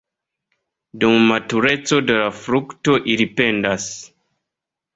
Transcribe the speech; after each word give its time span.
Dum 1.03 1.27
matureco 1.31 2.01
de 2.07 2.17
la 2.23 2.33
frukto 2.39 2.99
ili 3.17 3.31
pendas. 3.39 3.89